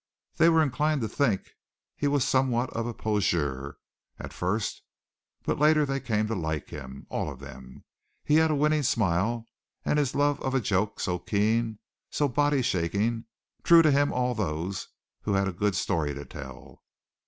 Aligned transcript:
They 0.37 0.49
were 0.49 0.63
inclined 0.63 1.01
to 1.01 1.07
think 1.07 1.51
he 1.95 2.07
was 2.07 2.27
somewhat 2.27 2.71
of 2.71 2.87
a 2.87 2.93
poseur 2.95 3.77
at 4.17 4.33
first, 4.33 4.81
but 5.43 5.59
later 5.59 5.85
they 5.85 5.99
came 5.99 6.25
to 6.25 6.33
like 6.33 6.69
him 6.69 7.05
all 7.09 7.29
of 7.29 7.37
them. 7.39 7.83
He 8.23 8.37
had 8.37 8.49
a 8.49 8.55
winning 8.55 8.81
smile 8.81 9.45
and 9.85 9.99
his 9.99 10.15
love 10.15 10.41
of 10.41 10.55
a 10.55 10.59
joke, 10.59 10.99
so 10.99 11.19
keen, 11.19 11.77
so 12.09 12.27
body 12.27 12.63
shaking, 12.63 13.25
drew 13.61 13.83
to 13.83 13.91
him 13.91 14.11
all 14.11 14.33
those 14.33 14.87
who 15.21 15.33
had 15.35 15.47
a 15.47 15.53
good 15.53 15.75
story 15.75 16.15
to 16.15 16.25
tell. 16.25 16.81